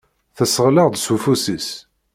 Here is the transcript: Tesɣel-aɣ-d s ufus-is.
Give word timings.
Tesɣel-aɣ-d 0.37 0.95
s 1.03 1.05
ufus-is. 1.15 1.69